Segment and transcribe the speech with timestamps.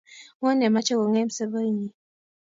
[0.37, 1.87] ngo nemache kong'em sobee nyi